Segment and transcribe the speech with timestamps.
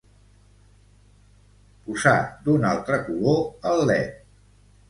[1.89, 2.15] Posar
[2.47, 4.21] d'un altre color el led.